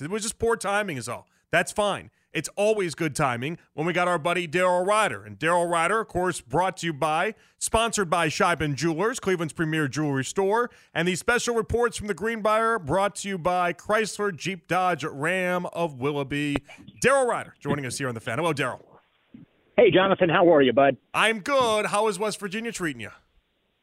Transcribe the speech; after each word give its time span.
minutes. 0.00 0.12
It 0.12 0.14
was 0.14 0.22
just 0.22 0.38
poor 0.38 0.56
timing, 0.56 0.96
is 0.96 1.08
all. 1.08 1.26
That's 1.50 1.72
fine. 1.72 2.10
It's 2.32 2.48
always 2.56 2.96
good 2.96 3.14
timing 3.14 3.58
when 3.74 3.86
we 3.86 3.92
got 3.92 4.08
our 4.08 4.18
buddy 4.18 4.48
Daryl 4.48 4.84
Ruiter. 4.84 5.24
And 5.24 5.38
Daryl 5.38 5.70
Ruiter, 5.70 6.00
of 6.00 6.08
course, 6.08 6.40
brought 6.40 6.78
to 6.78 6.86
you 6.86 6.92
by, 6.92 7.34
sponsored 7.58 8.10
by 8.10 8.26
Sheiban 8.26 8.74
Jewelers, 8.74 9.20
Cleveland's 9.20 9.52
premier 9.52 9.86
jewelry 9.86 10.24
store. 10.24 10.68
And 10.92 11.06
these 11.06 11.20
special 11.20 11.54
reports 11.54 11.96
from 11.96 12.08
the 12.08 12.14
Greenbrier 12.14 12.80
brought 12.80 13.14
to 13.16 13.28
you 13.28 13.38
by 13.38 13.72
Chrysler, 13.72 14.34
Jeep, 14.34 14.66
Dodge, 14.66 15.04
Ram 15.04 15.66
of 15.66 16.00
Willoughby. 16.00 16.56
Daryl 17.00 17.28
Ruiter 17.28 17.54
joining 17.60 17.86
us 17.86 17.98
here 17.98 18.08
on 18.08 18.14
the 18.14 18.20
fan. 18.20 18.38
Hello, 18.38 18.52
Daryl. 18.52 18.82
Hey, 19.76 19.92
Jonathan, 19.92 20.28
how 20.28 20.52
are 20.52 20.62
you, 20.62 20.72
bud? 20.72 20.96
I'm 21.12 21.38
good. 21.38 21.86
How 21.86 22.08
is 22.08 22.18
West 22.18 22.40
Virginia 22.40 22.72
treating 22.72 23.00
you? 23.00 23.10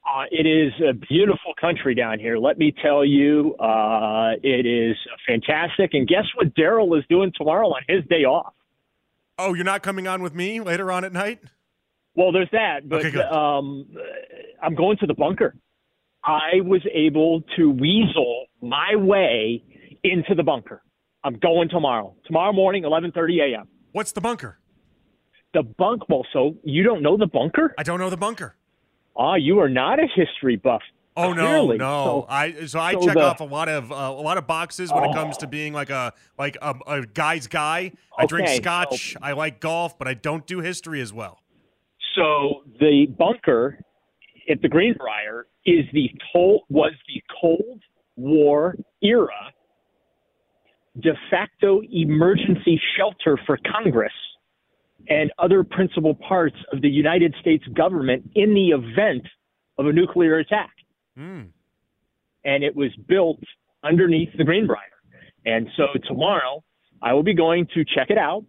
Uh, 0.05 0.23
it 0.31 0.47
is 0.47 0.73
a 0.88 0.93
beautiful 0.93 1.54
country 1.59 1.93
down 1.93 2.20
here. 2.20 2.38
Let 2.38 2.57
me 2.57 2.73
tell 2.81 3.05
you, 3.05 3.55
uh, 3.55 4.31
it 4.41 4.65
is 4.65 4.97
fantastic. 5.27 5.91
And 5.93 6.07
guess 6.07 6.25
what 6.36 6.54
Daryl 6.55 6.97
is 6.97 7.05
doing 7.09 7.31
tomorrow 7.38 7.68
on 7.68 7.81
his 7.88 8.04
day 8.10 8.24
off? 8.25 8.54
Oh, 9.37 9.54
you're 9.54 9.64
not 9.65 9.83
coming 9.83 10.07
on 10.07 10.21
with 10.21 10.33
me 10.33 10.60
later 10.60 10.91
on 10.91 11.05
at 11.05 11.14
night? 11.14 11.39
Well, 12.15 12.32
there's 12.32 12.50
that, 12.51 12.89
but 12.89 13.05
Okay, 13.05 13.19
um, 13.19 13.87
I'm 14.61 14.75
going 14.75 14.97
to 14.97 15.07
the 15.07 15.14
bunker. 15.14 15.55
I 16.24 16.61
was 16.63 16.82
able 16.93 17.41
to 17.57 17.69
weasel 17.71 18.47
my 18.61 18.96
way 18.96 19.63
into 20.04 20.36
the 20.36 20.43
bunker. 20.43 20.83
I'm 21.24 21.38
going 21.39 21.69
tomorrow. 21.69 22.15
Tomorrow 22.25 22.54
morning, 22.54 22.83
11:30 22.83 23.54
a.m. 23.54 23.68
What's 23.91 24.11
the 24.11 24.21
bunker? 24.21 24.60
The 25.54 25.63
bunk. 25.63 26.10
Well, 26.10 26.25
so 26.33 26.57
you 26.63 26.83
don't 26.83 27.02
know 27.02 27.18
the 27.18 27.27
bunker? 27.27 27.74
I 27.77 27.83
don't 27.83 27.99
know 27.99 28.10
the 28.10 28.18
bunker. 28.18 28.55
Ah, 29.18 29.36
you 29.36 29.60
are 29.60 29.70
not 29.70 30.00
a 30.00 30.07
history 30.15 30.56
buff. 30.56 30.82
Oh 31.18 31.33
no, 31.33 31.46
Clearly. 31.46 31.78
no! 31.78 32.03
So- 32.06 32.25
I 32.30 32.66
so 32.66 32.80
I 32.80 32.94
so 32.94 33.06
check 33.06 33.14
the- 33.16 33.22
off 33.22 33.39
a 33.42 33.44
lot 33.45 33.67
of 33.67 33.92
uh, 33.92 33.95
a 33.95 34.11
lot 34.22 34.38
of 34.38 34.47
boxes 34.47 34.94
when 34.94 35.03
it 35.03 35.14
comes 35.14 35.38
to 35.38 35.47
being 35.47 35.73
like 35.73 35.89
a 35.89 36.14
like 36.39 36.58
a, 36.61 36.73
a 36.88 37.06
guy's 37.06 37.47
guy. 37.47 37.92
I 38.17 38.25
drink 38.25 38.47
Okay, 38.47 38.58
scotch. 38.58 39.17
I 39.22 39.33
like 39.33 39.59
golf, 39.59 39.97
but 39.97 40.08
I 40.08 40.13
don't 40.13 40.47
do 40.47 40.59
history 40.61 41.02
as 41.02 41.11
well. 41.11 41.39
So 42.16 42.63
the 42.80 43.08
bunker 43.17 43.80
at 44.50 44.61
the 44.61 44.69
Greenbrier 44.69 45.47
is 45.66 45.85
the 45.91 46.09
cold 46.31 46.61
was 46.69 46.94
the 47.07 47.22
Cold 47.41 47.81
War 48.16 48.75
era 49.03 49.53
de 51.00 51.11
facto 51.30 51.81
emergency 51.91 52.80
shelter 52.97 53.38
for 53.45 53.57
Congress 53.72 54.11
and 55.09 55.31
other 55.39 55.63
principal 55.63 56.16
parts 56.16 56.55
of 56.71 56.81
the 56.81 56.89
United 56.89 57.35
States 57.39 57.66
government 57.73 58.30
in 58.35 58.53
the 58.53 58.69
event 58.69 59.27
of 59.77 59.88
a 59.88 59.94
nuclear 59.94 60.38
attack. 60.38 60.71
Hmm. 61.16 61.44
And 62.44 62.63
it 62.63 62.75
was 62.75 62.91
built 63.07 63.39
underneath 63.83 64.29
the 64.38 64.44
Greenbrier. 64.44 64.79
And 65.45 65.67
so 65.75 65.88
tomorrow 66.07 66.63
I 67.02 67.13
will 67.13 67.23
be 67.23 67.33
going 67.33 67.67
to 67.73 67.83
check 67.83 68.09
it 68.09 68.17
out. 68.17 68.45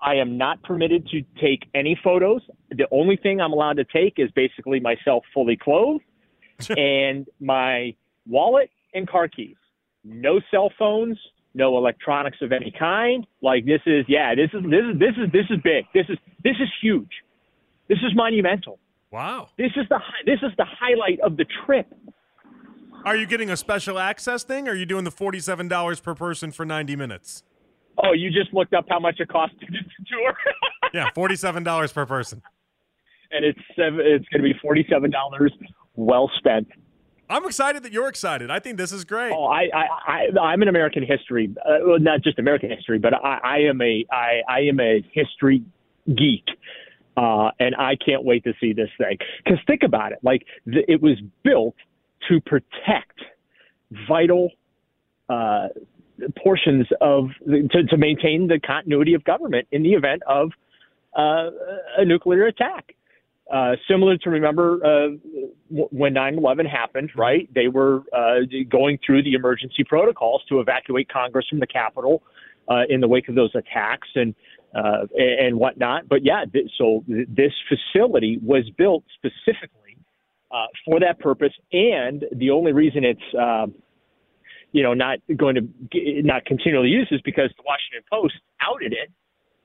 I 0.00 0.14
am 0.16 0.36
not 0.36 0.62
permitted 0.62 1.08
to 1.08 1.22
take 1.40 1.68
any 1.74 1.98
photos. 2.02 2.42
The 2.70 2.86
only 2.90 3.16
thing 3.16 3.40
I'm 3.40 3.52
allowed 3.52 3.78
to 3.78 3.84
take 3.84 4.14
is 4.18 4.30
basically 4.32 4.78
myself 4.78 5.24
fully 5.32 5.56
clothed 5.56 6.04
and 6.70 7.26
my 7.40 7.94
wallet 8.26 8.70
and 8.94 9.08
car 9.08 9.28
keys. 9.28 9.56
No 10.04 10.40
cell 10.50 10.70
phones, 10.78 11.18
no 11.56 11.76
electronics 11.78 12.36
of 12.42 12.52
any 12.52 12.72
kind. 12.78 13.26
Like 13.42 13.64
this 13.64 13.80
is 13.86 14.04
yeah, 14.08 14.34
this 14.34 14.50
is 14.52 14.62
this 14.70 14.84
is 14.92 14.98
this 15.00 15.14
is 15.16 15.32
this 15.32 15.46
is 15.50 15.58
big. 15.64 15.84
This 15.94 16.06
is 16.08 16.18
this 16.44 16.54
is 16.60 16.68
huge. 16.80 17.10
This 17.88 17.98
is 17.98 18.14
monumental. 18.14 18.78
Wow. 19.10 19.48
This 19.56 19.72
is 19.76 19.86
the 19.88 19.98
this 20.26 20.38
is 20.42 20.52
the 20.58 20.66
highlight 20.68 21.18
of 21.20 21.36
the 21.36 21.46
trip. 21.64 21.92
Are 23.04 23.16
you 23.16 23.26
getting 23.26 23.50
a 23.50 23.56
special 23.56 23.98
access 23.98 24.42
thing? 24.44 24.68
Or 24.68 24.72
are 24.72 24.74
you 24.74 24.86
doing 24.86 25.04
the 25.04 25.10
forty-seven 25.10 25.68
dollars 25.68 26.00
per 26.00 26.14
person 26.14 26.50
for 26.52 26.64
ninety 26.66 26.94
minutes? 26.96 27.42
Oh, 27.98 28.12
you 28.12 28.30
just 28.30 28.52
looked 28.52 28.74
up 28.74 28.84
how 28.90 28.98
much 29.00 29.20
it 29.20 29.28
costs 29.28 29.56
to 29.60 29.66
do 29.66 29.72
the 29.72 30.04
tour, 30.10 30.34
Yeah, 30.94 31.08
forty-seven 31.14 31.62
dollars 31.62 31.92
per 31.92 32.04
person. 32.04 32.42
and 33.30 33.44
it's 33.44 33.58
seven, 33.74 34.00
it's 34.00 34.26
going 34.28 34.42
to 34.42 34.52
be 34.52 34.54
forty 34.60 34.86
seven 34.90 35.10
dollars, 35.10 35.52
well 35.94 36.30
spent. 36.36 36.68
I'm 37.28 37.44
excited 37.44 37.82
that 37.82 37.92
you're 37.92 38.08
excited. 38.08 38.50
I 38.50 38.60
think 38.60 38.76
this 38.76 38.92
is 38.92 39.04
great. 39.04 39.32
Oh, 39.32 39.46
I, 39.46 39.68
I, 39.74 39.86
I 40.06 40.40
I'm 40.40 40.62
an 40.62 40.68
American 40.68 41.04
history, 41.04 41.52
uh, 41.64 41.78
well, 41.84 41.98
not 41.98 42.22
just 42.22 42.38
American 42.38 42.70
history, 42.70 42.98
but 42.98 43.14
I, 43.14 43.38
I 43.42 43.58
am 43.68 43.80
a 43.80 44.04
I, 44.10 44.42
I 44.48 44.60
am 44.60 44.80
a 44.80 45.02
history 45.12 45.62
geek, 46.06 46.44
uh, 47.16 47.50
and 47.58 47.74
I 47.76 47.96
can't 47.96 48.24
wait 48.24 48.44
to 48.44 48.52
see 48.60 48.72
this 48.72 48.90
thing. 48.98 49.18
Because 49.44 49.58
think 49.66 49.82
about 49.82 50.12
it, 50.12 50.18
like 50.22 50.46
it 50.66 51.02
was 51.02 51.18
built 51.42 51.74
to 52.28 52.40
protect 52.40 53.20
vital 54.08 54.50
uh, 55.28 55.68
portions 56.42 56.86
of 57.00 57.30
to, 57.46 57.84
to 57.84 57.96
maintain 57.96 58.46
the 58.46 58.60
continuity 58.60 59.14
of 59.14 59.24
government 59.24 59.66
in 59.72 59.82
the 59.82 59.92
event 59.94 60.22
of 60.28 60.50
uh, 61.16 61.50
a 61.98 62.04
nuclear 62.04 62.46
attack. 62.46 62.95
Uh, 63.52 63.76
similar 63.88 64.16
to 64.18 64.28
remember 64.28 64.80
uh, 64.84 65.08
when 65.70 66.12
9/11 66.14 66.68
happened, 66.68 67.10
right? 67.16 67.48
They 67.54 67.68
were 67.68 68.02
uh, 68.12 68.40
going 68.68 68.98
through 69.06 69.22
the 69.22 69.34
emergency 69.34 69.84
protocols 69.84 70.42
to 70.48 70.58
evacuate 70.58 71.08
Congress 71.08 71.46
from 71.48 71.60
the 71.60 71.66
Capitol 71.66 72.24
uh, 72.68 72.82
in 72.88 73.00
the 73.00 73.06
wake 73.06 73.28
of 73.28 73.36
those 73.36 73.54
attacks 73.54 74.08
and 74.16 74.34
uh, 74.74 75.06
and 75.16 75.56
whatnot. 75.56 76.08
But 76.08 76.24
yeah, 76.24 76.44
th- 76.52 76.70
so 76.76 77.04
th- 77.06 77.28
this 77.28 77.52
facility 77.68 78.38
was 78.42 78.68
built 78.76 79.04
specifically 79.14 79.96
uh, 80.50 80.66
for 80.84 80.98
that 80.98 81.20
purpose, 81.20 81.52
and 81.72 82.24
the 82.32 82.50
only 82.50 82.72
reason 82.72 83.04
it's 83.04 83.20
um, 83.40 83.74
you 84.72 84.82
know 84.82 84.92
not 84.92 85.18
going 85.36 85.54
to 85.54 86.22
not 86.22 86.44
continually 86.46 86.88
used 86.88 87.12
is 87.12 87.20
because 87.22 87.50
the 87.56 87.62
Washington 87.64 88.02
Post 88.10 88.34
outed 88.60 88.92
it 88.92 89.10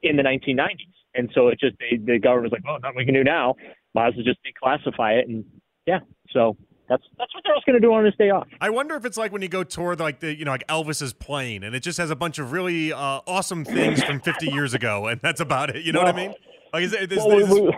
in 0.04 0.16
the 0.18 0.24
1990s. 0.24 0.94
And 1.14 1.30
so 1.36 1.50
it 1.50 1.60
just 1.60 1.76
they, 1.80 1.98
the 1.98 2.20
government 2.20 2.52
was 2.52 2.60
like, 2.60 2.64
oh, 2.68 2.78
nothing 2.82 2.98
we 2.98 3.06
can 3.06 3.14
do 3.14 3.24
now. 3.24 3.56
Might 3.94 4.08
as 4.10 4.14
well 4.16 4.24
just 4.26 4.40
declassify 4.46 5.20
it. 5.20 5.28
And 5.28 5.44
yeah, 5.86 6.00
so 6.32 6.56
that's 6.88 7.04
that's 7.18 7.34
what 7.36 7.44
they're 7.44 7.54
also 7.54 7.64
going 7.66 7.82
to 7.82 7.86
do 7.86 7.94
on 7.94 8.04
this 8.06 8.16
day 8.18 8.30
off. 8.30 8.48
I 8.62 8.70
wonder 8.70 8.96
if 8.96 9.04
it's 9.06 9.18
like 9.18 9.32
when 9.34 9.42
you 9.42 9.50
go 9.50 9.64
tour 9.64 9.96
like 9.96 10.20
the 10.22 10.34
you 10.36 10.46
know 10.46 10.52
like 10.52 10.66
Elvis's 10.68 11.12
plane, 11.14 11.64
and 11.64 11.76
it 11.76 11.82
just 11.82 11.98
has 11.98 12.10
a 12.12 12.16
bunch 12.16 12.40
of 12.40 12.52
really 12.54 12.94
uh, 12.94 13.20
awesome 13.28 13.66
things 13.66 14.02
from 14.04 14.20
50 14.22 14.48
years 14.52 14.74
ago, 14.74 15.08
and 15.08 15.20
that's 15.22 15.42
about 15.42 15.70
it. 15.76 15.84
You 15.84 15.92
know 15.92 16.00
what 16.02 16.14
I 16.16 16.18
mean? 16.18 16.34
Like 16.74 16.84
is, 16.84 16.94
it- 16.94 17.12
is, 17.12 17.18
Well, 17.18 17.40
is- 17.40 17.50
we- 17.50 17.62
we- 17.62 17.78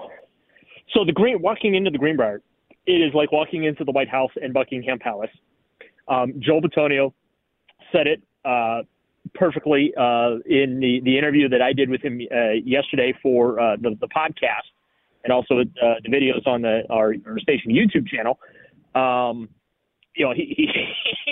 so 0.94 1.04
the 1.04 1.12
green 1.12 1.42
walking 1.42 1.74
into 1.74 1.90
the 1.90 1.98
Greenbrier, 1.98 2.42
it 2.86 2.92
is 2.92 3.14
like 3.16 3.32
walking 3.32 3.64
into 3.64 3.84
the 3.84 3.92
White 3.92 4.10
House 4.10 4.30
and 4.40 4.54
Buckingham 4.54 5.00
Palace. 5.00 5.32
Um, 6.08 6.34
Joel 6.40 6.62
Bitonio 6.62 7.14
said 7.92 8.06
it 8.06 8.22
uh, 8.46 8.82
perfectly 9.34 9.94
uh, 9.98 10.38
in 10.46 10.80
the, 10.80 11.02
the 11.04 11.18
interview 11.18 11.50
that 11.50 11.62
I 11.62 11.74
did 11.74 11.90
with 11.90 12.02
him 12.02 12.20
uh, 12.32 12.52
yesterday 12.64 13.14
for 13.22 13.60
uh, 13.60 13.76
the, 13.78 13.98
the 14.00 14.08
podcast, 14.08 14.70
and 15.24 15.34
also 15.34 15.60
uh, 15.60 15.96
the 16.04 16.10
videos 16.10 16.46
on 16.48 16.62
the 16.62 16.84
our, 16.90 17.16
our 17.26 17.40
station 17.40 17.72
YouTube 17.72 18.08
channel. 18.08 18.40
Um, 18.96 19.50
you 20.16 20.26
know, 20.26 20.34
he, 20.34 20.54
he 20.56 20.68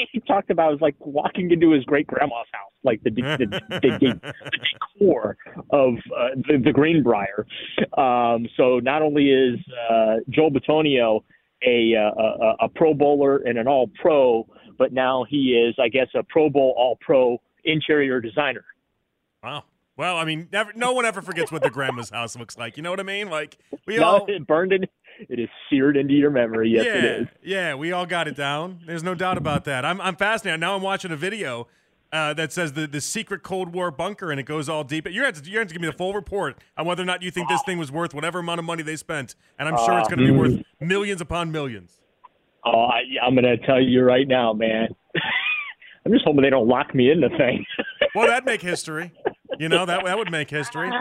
he 0.12 0.20
talked 0.22 0.50
about 0.50 0.70
it 0.70 0.74
was 0.74 0.82
like 0.82 0.96
walking 1.00 1.52
into 1.52 1.72
his 1.72 1.84
great 1.86 2.08
grandma's 2.08 2.48
house, 2.52 2.72
like 2.84 3.02
the 3.04 3.12
the, 3.12 3.22
the, 3.22 3.80
the, 3.82 4.34
decor 4.52 5.38
of 5.72 5.96
uh, 6.16 6.30
the, 6.48 6.62
the 6.64 6.72
Greenbrier. 6.72 7.46
Um, 7.98 8.48
so 8.58 8.80
not 8.80 9.02
only 9.02 9.30
is 9.30 9.60
uh, 9.90 10.16
Joel 10.30 10.52
Bitonio 10.52 11.22
a, 11.64 11.96
uh, 11.96 12.22
a 12.22 12.66
a 12.66 12.70
Pro 12.70 12.94
Bowler 12.94 13.38
and 13.38 13.58
an 13.58 13.68
All 13.68 13.90
Pro, 14.02 14.48
but 14.78 14.92
now 14.92 15.26
he 15.30 15.54
is, 15.54 15.76
I 15.80 15.90
guess, 15.90 16.08
a 16.16 16.24
Pro 16.24 16.50
Bowl 16.50 16.74
All 16.78 16.98
Pro 17.02 17.40
interior 17.64 18.22
designer. 18.22 18.66
wow. 19.44 19.64
Well, 19.98 20.18
I 20.18 20.24
mean, 20.26 20.48
never, 20.52 20.72
no 20.74 20.94
one 20.94 21.06
ever 21.06 21.22
forgets 21.22 21.52
what 21.52 21.62
the 21.62 21.70
grandma's 21.70 22.10
house 22.10 22.36
looks 22.36 22.58
like. 22.58 22.76
You 22.78 22.82
know 22.82 22.90
what 22.90 23.00
I 23.00 23.04
mean? 23.04 23.30
Like 23.30 23.58
we 23.86 23.98
No, 23.98 24.04
all, 24.04 24.26
it 24.28 24.48
burned 24.48 24.72
in. 24.74 24.88
It 25.30 25.40
is 25.40 25.50
seared 25.70 25.98
into 25.98 26.14
your 26.14 26.32
memory. 26.32 26.70
Yes, 26.70 26.86
yeah, 26.86 26.94
it 26.96 27.04
is. 27.22 27.28
yeah, 27.44 27.76
we 27.76 27.92
all 27.92 28.06
got 28.08 28.28
it 28.28 28.36
down. 28.36 28.80
There's 28.88 29.04
no 29.04 29.14
doubt 29.14 29.38
about 29.38 29.66
that. 29.66 29.86
I'm, 29.86 30.02
I'm 30.02 30.16
fascinated. 30.16 30.60
Now 30.60 30.76
I'm 30.76 30.82
watching 30.82 31.12
a 31.12 31.16
video 31.16 31.68
uh, 32.12 32.34
that 32.34 32.52
says 32.52 32.74
the, 32.74 32.88
the 32.88 33.02
secret 33.02 33.44
Cold 33.44 33.74
War 33.74 33.92
bunker, 33.92 34.32
and 34.32 34.40
it 34.40 34.44
goes 34.44 34.68
all 34.68 34.84
deep. 34.84 35.08
You're 35.08 35.24
going 35.24 35.36
to, 35.36 35.50
you're 35.50 35.64
to 35.64 35.74
give 35.74 35.82
me 35.82 35.88
the 35.88 35.94
full 35.94 36.14
report 36.14 36.58
on 36.78 36.86
whether 36.88 37.04
or 37.04 37.06
not 37.06 37.22
you 37.22 37.30
think 37.30 37.50
this 37.50 37.62
thing 37.64 37.78
was 37.78 37.92
worth 37.92 38.14
whatever 38.14 38.40
amount 38.40 38.60
of 38.60 38.66
money 38.66 38.82
they 38.82 38.96
spent, 38.96 39.36
and 39.60 39.70
I'm 39.70 39.78
sure 39.78 40.00
it's 40.00 40.08
going 40.08 40.20
to 40.20 40.26
be 40.26 40.32
worth 40.32 40.64
millions 40.80 41.22
upon 41.22 41.52
millions. 41.52 42.00
Oh, 42.66 42.86
I, 42.86 43.02
I'm 43.22 43.36
going 43.36 43.46
to 43.46 43.58
tell 43.66 43.82
you 43.82 44.02
right 44.04 44.28
now, 44.28 44.54
man. 44.54 44.88
I'm 46.06 46.12
just 46.12 46.26
hoping 46.26 46.42
they 46.42 46.50
don't 46.50 46.68
lock 46.68 46.94
me 46.96 47.12
in 47.12 47.22
the 47.22 47.30
thing. 47.30 47.66
Well, 48.14 48.28
that'd 48.28 48.44
make 48.46 48.62
history. 48.62 49.14
You 49.58 49.70
know 49.70 49.86
that 49.86 50.04
that 50.04 50.18
would 50.18 50.30
make 50.32 50.50
history. 50.50 50.92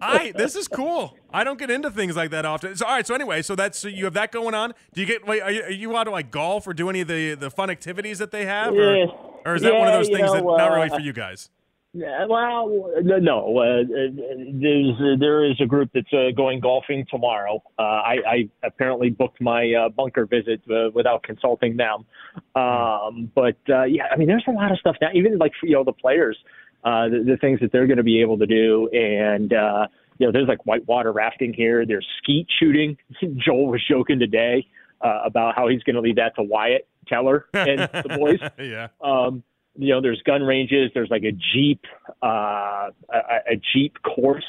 I 0.00 0.32
this 0.36 0.54
is 0.54 0.68
cool. 0.68 1.16
I 1.32 1.42
don't 1.42 1.58
get 1.58 1.70
into 1.72 1.90
things 1.90 2.14
like 2.16 2.30
that 2.30 2.44
often. 2.46 2.76
So 2.76 2.86
all 2.86 2.92
right. 2.94 3.06
So 3.06 3.14
anyway, 3.16 3.42
so 3.42 3.56
that's 3.56 3.78
so 3.78 3.88
you 3.88 4.04
have 4.04 4.14
that 4.14 4.30
going 4.30 4.54
on. 4.54 4.74
Do 4.94 5.00
you 5.00 5.06
get? 5.08 5.26
Wait, 5.26 5.42
are 5.42 5.50
you, 5.50 5.62
are 5.62 5.70
you 5.70 5.96
out 5.96 6.04
to 6.04 6.10
like 6.12 6.30
golf 6.30 6.66
or 6.68 6.72
do 6.74 6.88
any 6.88 7.00
of 7.00 7.08
the 7.08 7.34
the 7.34 7.50
fun 7.50 7.68
activities 7.68 8.18
that 8.18 8.30
they 8.30 8.44
have, 8.46 8.72
or, 8.74 8.96
Yeah. 8.96 9.06
or 9.44 9.56
is 9.56 9.62
that 9.62 9.74
one 9.74 9.88
of 9.88 9.94
those 9.94 10.06
things 10.08 10.30
that 10.32 10.44
know, 10.44 10.56
not 10.56 10.70
really 10.72 10.88
uh, 10.90 10.94
for 10.94 11.00
you 11.00 11.12
guys? 11.12 11.50
Yeah, 11.94 12.24
well, 12.26 12.90
no. 13.02 13.58
Uh, 13.58 13.84
there's 13.86 14.94
uh, 14.98 15.18
there 15.20 15.44
is 15.44 15.56
a 15.60 15.66
group 15.66 15.90
that's 15.92 16.12
uh, 16.12 16.30
going 16.34 16.60
golfing 16.60 17.04
tomorrow. 17.10 17.62
Uh, 17.78 17.82
I, 17.82 18.16
I 18.26 18.48
apparently 18.64 19.10
booked 19.10 19.42
my 19.42 19.74
uh, 19.74 19.88
bunker 19.90 20.24
visit 20.24 20.62
uh, 20.70 20.90
without 20.94 21.22
consulting 21.22 21.76
them. 21.76 22.06
Um, 22.54 23.30
but 23.34 23.58
uh, 23.68 23.84
yeah, 23.84 24.04
I 24.10 24.16
mean, 24.16 24.26
there's 24.26 24.44
a 24.48 24.52
lot 24.52 24.72
of 24.72 24.78
stuff 24.78 24.96
now. 25.02 25.08
Even 25.14 25.36
like 25.36 25.52
you 25.62 25.74
know 25.74 25.84
the 25.84 25.92
players, 25.92 26.38
uh, 26.82 27.08
the, 27.10 27.24
the 27.26 27.36
things 27.36 27.60
that 27.60 27.72
they're 27.72 27.86
going 27.86 27.98
to 27.98 28.02
be 28.02 28.22
able 28.22 28.38
to 28.38 28.46
do, 28.46 28.88
and 28.94 29.52
uh, 29.52 29.86
you 30.18 30.26
know, 30.26 30.32
there's 30.32 30.48
like 30.48 30.64
whitewater 30.64 31.12
rafting 31.12 31.52
here. 31.52 31.84
There's 31.84 32.06
skeet 32.22 32.46
shooting. 32.58 32.96
Joel 33.44 33.66
was 33.66 33.82
joking 33.86 34.18
today 34.18 34.66
uh, 35.02 35.20
about 35.24 35.56
how 35.56 35.68
he's 35.68 35.82
going 35.82 35.96
to 35.96 36.00
leave 36.00 36.16
that 36.16 36.36
to 36.36 36.42
Wyatt 36.42 36.88
Teller 37.06 37.46
and 37.52 37.80
the 37.80 38.16
boys. 38.18 38.38
yeah. 38.58 38.88
Um, 39.00 39.42
you 39.76 39.88
know, 39.94 40.00
there's 40.00 40.20
gun 40.24 40.42
ranges. 40.42 40.90
There's 40.94 41.10
like 41.10 41.22
a 41.24 41.32
Jeep, 41.54 41.80
uh, 42.22 42.90
a, 43.12 43.52
a 43.52 43.60
Jeep 43.72 43.96
course 44.02 44.44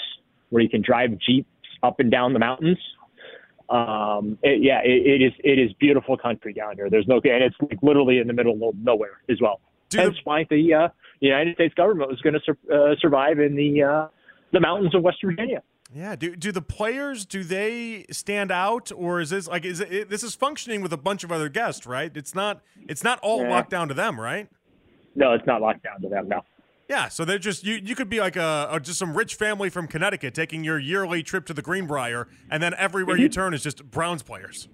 where 0.50 0.62
you 0.62 0.70
can 0.70 0.82
drive 0.82 1.12
Jeeps 1.26 1.48
up 1.82 2.00
and 2.00 2.12
down 2.12 2.34
the 2.34 2.40
mountains. 2.40 2.78
Um, 3.70 4.38
it, 4.44 4.62
yeah, 4.62 4.82
it, 4.84 5.22
it 5.22 5.26
is 5.26 5.32
it 5.44 5.58
is 5.58 5.72
beautiful 5.80 6.18
country 6.18 6.54
down 6.54 6.76
here. 6.76 6.90
There's 6.90 7.08
no, 7.08 7.16
and 7.24 7.44
it's 7.44 7.56
like 7.62 7.80
literally 7.82 8.20
in 8.20 8.28
the 8.28 8.34
middle 8.34 8.70
of 8.70 8.76
nowhere 8.76 9.22
as 9.30 9.40
well. 9.42 9.62
Hence 9.94 10.16
the- 10.16 10.22
why 10.26 10.46
the 10.50 10.74
uh, 10.74 10.88
United 11.22 11.56
States 11.56 11.74
government 11.76 12.10
was 12.10 12.20
going 12.22 12.34
to 12.34 12.42
sur- 12.46 12.74
uh, 12.74 12.96
survive 13.00 13.40
in 13.40 13.56
the 13.56 13.84
uh, 13.84 14.08
the 14.52 14.60
mountains 14.60 14.94
of 14.94 15.02
West 15.02 15.18
Virginia. 15.24 15.64
Yeah. 15.96 16.16
Do 16.16 16.36
do 16.36 16.52
the 16.52 16.62
players 16.62 17.26
do 17.26 17.44
they 17.44 18.06
stand 18.12 18.52
out, 18.52 18.92
or 18.96 19.22
is 19.22 19.30
this 19.30 19.48
like 19.48 19.64
is 19.64 19.80
it, 19.80 19.92
it- 19.94 20.10
this 20.10 20.24
is 20.24 20.36
functioning 20.36 20.82
with 20.82 20.92
a 20.92 20.98
bunch 20.98 21.24
of 21.24 21.32
other 21.32 21.48
guests, 21.50 21.88
right? 21.88 22.12
It's 22.16 22.36
not 22.36 22.62
it's 22.90 23.04
not 23.04 23.20
all 23.22 23.44
Yeah. 23.44 23.50
locked 23.50 23.70
down 23.70 23.88
to 23.88 23.94
them, 23.94 24.20
right? 24.20 24.50
No, 25.16 25.34
it's 25.34 25.46
not 25.46 25.62
locked 25.62 25.84
down 25.84 26.02
to 26.02 26.10
them 26.10 26.28
now. 26.28 26.44
Yeah, 26.90 27.08
so 27.08 27.24
they're 27.24 27.40
just 27.40 27.64
you. 27.64 27.76
You 27.76 27.96
could 27.96 28.10
be 28.10 28.20
like 28.20 28.36
a, 28.36 28.68
a 28.70 28.80
just 28.80 29.00
some 29.00 29.16
rich 29.16 29.36
family 29.36 29.70
from 29.70 29.88
Connecticut 29.88 30.34
taking 30.34 30.64
your 30.64 30.78
yearly 30.78 31.24
trip 31.24 31.46
to 31.46 31.54
the 31.54 31.62
Greenbrier, 31.62 32.28
and 32.52 32.62
then 32.62 32.74
everywhere 32.78 33.18
you 33.18 33.30
turn 33.30 33.54
is 33.54 33.64
just 33.64 33.90
Browns 33.90 34.22
players. 34.22 34.68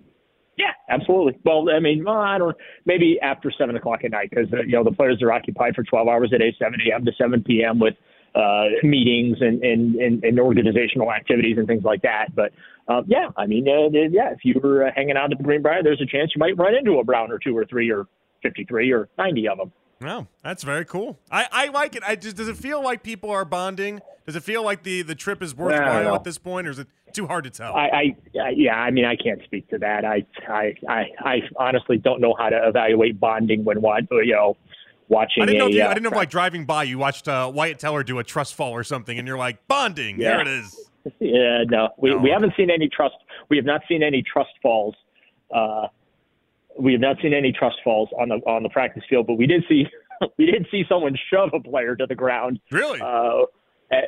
Yeah, 0.57 0.71
absolutely. 0.89 1.39
Well, 1.45 1.67
I 1.69 1.79
mean, 1.79 2.03
well, 2.03 2.17
I 2.17 2.37
don't. 2.37 2.57
Maybe 2.85 3.19
after 3.21 3.51
seven 3.57 3.75
o'clock 3.75 4.03
at 4.03 4.11
night, 4.11 4.31
because 4.31 4.51
uh, 4.51 4.63
you 4.63 4.71
know 4.71 4.83
the 4.83 4.91
players 4.91 5.21
are 5.21 5.31
occupied 5.31 5.75
for 5.75 5.83
twelve 5.83 6.07
hours 6.07 6.33
a 6.33 6.39
day, 6.39 6.53
seven 6.57 6.79
a.m. 6.91 7.05
to 7.05 7.11
seven 7.17 7.43
p.m. 7.43 7.79
with 7.79 7.93
uh, 8.35 8.65
meetings 8.83 9.37
and, 9.39 9.63
and, 9.63 9.95
and, 9.95 10.23
and 10.23 10.39
organizational 10.39 11.11
activities 11.11 11.57
and 11.57 11.67
things 11.67 11.83
like 11.83 12.01
that. 12.01 12.35
But 12.35 12.51
uh, 12.87 13.03
yeah, 13.07 13.29
I 13.37 13.45
mean, 13.45 13.67
uh, 13.69 13.89
yeah, 14.11 14.31
if 14.31 14.39
you 14.43 14.59
were 14.61 14.87
uh, 14.87 14.91
hanging 14.95 15.15
out 15.15 15.31
at 15.31 15.37
the 15.37 15.43
Greenbrier, 15.43 15.83
there's 15.83 16.01
a 16.01 16.05
chance 16.05 16.31
you 16.35 16.39
might 16.39 16.57
run 16.57 16.75
into 16.75 16.97
a 16.99 17.03
Brown 17.03 17.31
or 17.31 17.39
two 17.39 17.55
or 17.55 17.65
three 17.65 17.91
or 17.91 18.07
fifty-three 18.41 18.91
or 18.91 19.09
ninety 19.17 19.47
of 19.47 19.59
them. 19.59 19.71
No, 20.01 20.27
that's 20.43 20.63
very 20.63 20.85
cool. 20.85 21.19
I, 21.29 21.47
I 21.51 21.67
like 21.67 21.95
it. 21.95 22.03
I 22.05 22.15
just 22.15 22.37
does 22.37 22.47
it 22.47 22.57
feel 22.57 22.81
like 22.81 23.03
people 23.03 23.29
are 23.31 23.43
bonding? 23.45 24.01
Does 24.25 24.35
it 24.35 24.43
feel 24.43 24.63
like 24.63 24.83
the 24.83 25.01
the 25.01 25.15
trip 25.15 25.41
is 25.41 25.55
worthwhile 25.55 26.03
know. 26.03 26.15
at 26.15 26.23
this 26.23 26.37
point, 26.37 26.67
or 26.67 26.71
is 26.71 26.79
it 26.79 26.87
too 27.13 27.27
hard 27.27 27.43
to 27.43 27.49
tell? 27.49 27.75
I, 27.75 28.15
I, 28.33 28.51
yeah, 28.55 28.75
I 28.75 28.91
mean, 28.91 29.03
I 29.05 29.15
can't 29.15 29.41
speak 29.43 29.67
to 29.69 29.77
that. 29.79 30.05
I, 30.05 30.25
I, 30.47 30.73
I, 30.87 31.05
I 31.19 31.41
honestly 31.57 31.97
don't 31.97 32.21
know 32.21 32.35
how 32.37 32.49
to 32.49 32.67
evaluate 32.67 33.19
bonding 33.19 33.63
when 33.63 33.77
you 33.77 34.33
know 34.33 34.55
watching 35.09 35.43
I 35.43 35.47
didn't 35.47 35.59
know. 35.59 35.65
a. 35.65 35.69
If 35.69 35.75
you, 35.75 35.83
uh, 35.83 35.87
I 35.87 35.93
didn't 35.93 36.03
know 36.03 36.09
if 36.11 36.15
like 36.15 36.29
driving 36.29 36.65
by, 36.65 36.83
you 36.83 36.97
watched 36.97 37.27
uh, 37.27 37.51
Wyatt 37.53 37.79
Teller 37.79 38.03
do 38.03 38.19
a 38.19 38.23
trust 38.23 38.55
fall 38.55 38.71
or 38.71 38.83
something, 38.83 39.17
and 39.17 39.27
you're 39.27 39.37
like 39.37 39.67
bonding. 39.67 40.19
Yeah. 40.19 40.37
There 40.37 40.41
it 40.41 40.47
is. 40.47 40.79
Yeah, 41.19 41.63
no, 41.67 41.89
we 41.97 42.09
No. 42.09 42.17
we 42.17 42.29
haven't 42.29 42.53
seen 42.57 42.69
any 42.69 42.89
trust. 42.89 43.15
We 43.47 43.55
have 43.55 43.65
not 43.65 43.81
seen 43.87 44.03
any 44.03 44.21
trust 44.21 44.51
falls. 44.61 44.93
Uh, 45.49 45.87
we 46.79 46.93
have 46.93 47.01
not 47.01 47.17
seen 47.21 47.33
any 47.33 47.51
trust 47.51 47.77
falls 47.83 48.09
on 48.19 48.29
the 48.29 48.35
on 48.47 48.63
the 48.63 48.69
practice 48.69 49.03
field, 49.09 49.27
but 49.27 49.35
we 49.37 49.45
did 49.47 49.63
see 49.69 49.85
we 50.37 50.45
did 50.45 50.65
see 50.71 50.83
someone 50.89 51.15
shove 51.31 51.49
a 51.53 51.59
player 51.59 51.95
to 51.95 52.05
the 52.07 52.15
ground 52.15 52.59
Really? 52.71 52.99
uh, 53.01 53.45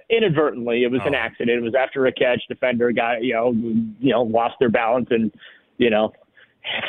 inadvertently. 0.09 0.83
It 0.83 0.91
was 0.91 1.01
an 1.05 1.15
Oh. 1.15 1.17
accident. 1.17 1.57
It 1.57 1.61
was 1.63 1.75
after 1.75 2.05
a 2.05 2.11
catch. 2.11 2.41
Defender 2.47 2.91
got 2.91 3.23
you 3.23 3.33
know 3.33 3.51
you 3.99 4.11
know 4.11 4.23
lost 4.23 4.55
their 4.59 4.69
balance 4.69 5.07
and 5.11 5.31
you 5.77 5.89
know 5.89 6.13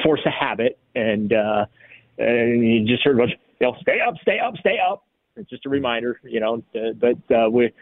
force 0.04 0.20
a 0.26 0.30
habit, 0.30 0.78
and 0.94 1.32
uh, 1.32 1.66
and 2.18 2.62
you 2.66 2.86
just 2.86 3.02
heard 3.04 3.16
a 3.16 3.18
bunch, 3.18 3.32
you 3.60 3.66
know 3.66 3.76
stay 3.80 3.98
up, 4.00 4.14
stay 4.22 4.38
up, 4.38 4.54
stay 4.58 4.78
up. 4.78 5.04
It's 5.36 5.48
just 5.48 5.64
a 5.64 5.70
reminder, 5.70 6.20
you 6.24 6.40
know. 6.40 6.62
Uh, 6.74 6.92
but 7.00 7.34
uh, 7.34 7.48
we 7.50 7.72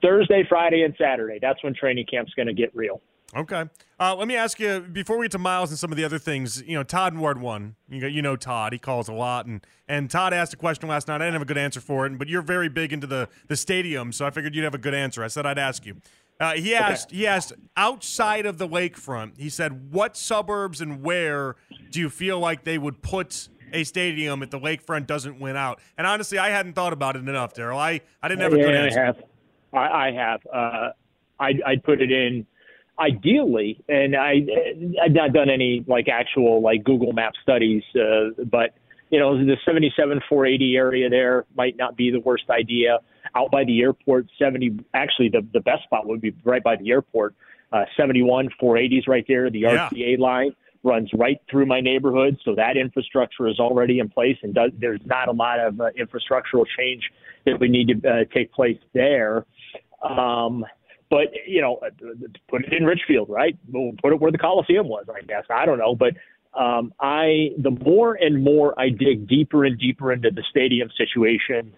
Thursday, 0.00 0.44
Friday, 0.48 0.82
and 0.82 0.94
Saturday. 0.98 1.38
That's 1.40 1.62
when 1.62 1.74
training 1.74 2.06
camp's 2.10 2.34
going 2.34 2.46
to 2.48 2.54
get 2.54 2.74
real. 2.74 3.00
Okay. 3.34 3.64
Uh, 3.98 4.14
let 4.14 4.28
me 4.28 4.36
ask 4.36 4.60
you 4.60 4.80
before 4.80 5.16
we 5.16 5.24
get 5.24 5.32
to 5.32 5.38
Myles 5.38 5.70
and 5.70 5.78
some 5.78 5.90
of 5.90 5.96
the 5.96 6.04
other 6.04 6.18
things. 6.18 6.62
You 6.66 6.74
know, 6.74 6.82
Todd 6.82 7.14
in 7.14 7.20
Ward 7.20 7.40
One. 7.40 7.76
You 7.88 8.00
know, 8.02 8.06
you 8.06 8.20
know 8.20 8.36
Todd. 8.36 8.74
He 8.74 8.78
calls 8.78 9.08
a 9.08 9.12
lot, 9.12 9.46
and 9.46 9.66
and 9.88 10.10
Todd 10.10 10.34
asked 10.34 10.52
a 10.52 10.56
question 10.56 10.88
last 10.88 11.08
night. 11.08 11.16
I 11.16 11.24
didn't 11.24 11.34
have 11.34 11.42
a 11.42 11.46
good 11.46 11.58
answer 11.58 11.80
for 11.80 12.04
it, 12.04 12.18
but 12.18 12.28
you're 12.28 12.42
very 12.42 12.68
big 12.68 12.92
into 12.92 13.06
the 13.06 13.28
the 13.48 13.56
stadium, 13.56 14.12
so 14.12 14.26
I 14.26 14.30
figured 14.30 14.54
you'd 14.54 14.64
have 14.64 14.74
a 14.74 14.78
good 14.78 14.94
answer. 14.94 15.24
I 15.24 15.28
said 15.28 15.46
I'd 15.46 15.58
ask 15.58 15.86
you. 15.86 15.96
Uh, 16.40 16.54
he 16.54 16.74
asked. 16.74 17.10
He 17.10 17.26
asked 17.26 17.54
outside 17.76 18.44
of 18.44 18.58
the 18.58 18.68
lakefront. 18.68 19.38
He 19.38 19.48
said, 19.48 19.92
"What 19.92 20.14
suburbs 20.16 20.82
and 20.82 21.02
where 21.02 21.56
do 21.90 22.00
you 22.00 22.10
feel 22.10 22.38
like 22.38 22.64
they 22.64 22.76
would 22.76 23.00
put 23.00 23.48
a 23.72 23.84
stadium 23.84 24.42
if 24.42 24.50
the 24.50 24.60
lakefront 24.60 25.06
doesn't 25.06 25.40
win 25.40 25.56
out?" 25.56 25.80
And 25.96 26.06
honestly, 26.06 26.36
I 26.36 26.50
hadn't 26.50 26.74
thought 26.74 26.92
about 26.92 27.16
it 27.16 27.20
enough, 27.20 27.54
Daryl. 27.54 27.78
I 27.78 28.02
I 28.22 28.28
didn't 28.28 28.42
have 28.42 28.52
a 28.52 28.56
good 28.56 28.74
yeah, 28.74 28.82
answer. 28.82 29.00
I 29.00 29.06
have. 29.06 29.22
I, 29.72 30.08
I 30.08 30.10
have. 30.12 30.46
Uh, 30.52 30.88
I'd, 31.40 31.62
I'd 31.62 31.82
put 31.82 32.00
it 32.02 32.12
in 32.12 32.46
ideally, 32.98 33.82
and 33.88 34.16
I 34.16 34.42
I've 35.02 35.12
not 35.12 35.32
done 35.32 35.50
any 35.50 35.84
like 35.86 36.08
actual 36.08 36.60
like 36.62 36.84
Google 36.84 37.12
Map 37.12 37.32
studies, 37.42 37.82
uh, 37.94 38.42
but 38.44 38.74
you 39.10 39.18
know 39.18 39.36
the 39.36 39.56
77 39.64 40.20
480 40.28 40.76
area 40.76 41.10
there 41.10 41.44
might 41.54 41.76
not 41.76 41.96
be 41.96 42.10
the 42.10 42.20
worst 42.20 42.44
idea. 42.50 42.98
Out 43.34 43.50
by 43.50 43.64
the 43.64 43.80
airport, 43.80 44.26
70 44.38 44.78
actually 44.94 45.28
the 45.28 45.46
the 45.52 45.60
best 45.60 45.84
spot 45.84 46.06
would 46.06 46.20
be 46.20 46.34
right 46.44 46.62
by 46.62 46.76
the 46.76 46.90
airport. 46.90 47.34
Uh, 47.72 47.84
71 47.96 48.50
480s 48.60 49.08
right 49.08 49.24
there. 49.26 49.48
The 49.48 49.60
Yeah. 49.60 49.88
RTA 49.90 50.18
line 50.18 50.54
runs 50.82 51.08
right 51.14 51.40
through 51.50 51.64
my 51.64 51.80
neighborhood, 51.80 52.36
so 52.44 52.54
that 52.54 52.76
infrastructure 52.76 53.48
is 53.48 53.58
already 53.58 53.98
in 53.98 54.08
place, 54.08 54.36
and 54.42 54.52
does, 54.52 54.72
there's 54.78 55.00
not 55.06 55.28
a 55.28 55.32
lot 55.32 55.60
of 55.60 55.80
uh, 55.80 55.90
infrastructural 55.98 56.66
change 56.76 57.02
that 57.46 57.58
would 57.60 57.70
need 57.70 57.88
to 58.02 58.08
uh, 58.08 58.24
take 58.34 58.52
place 58.52 58.78
there. 58.92 59.46
Um, 60.02 60.66
but 61.12 61.28
you 61.46 61.60
know, 61.60 61.76
uh, 61.84 61.90
put 62.48 62.64
it 62.64 62.72
in 62.72 62.86
Richfield, 62.86 63.28
right? 63.28 63.54
We'll 63.70 63.92
put 64.02 64.14
it 64.14 64.20
where 64.20 64.32
the 64.32 64.38
Coliseum 64.38 64.88
was, 64.88 65.04
I 65.14 65.20
guess. 65.20 65.44
I 65.50 65.66
don't 65.66 65.78
know, 65.78 65.94
but 65.94 66.14
um, 66.58 66.94
I 67.00 67.50
the 67.58 67.70
more 67.70 68.14
and 68.14 68.42
more 68.42 68.74
I 68.80 68.88
dig 68.88 69.28
deeper 69.28 69.66
and 69.66 69.78
deeper 69.78 70.10
into 70.10 70.30
the 70.30 70.42
stadium 70.48 70.88
situation, 70.96 71.74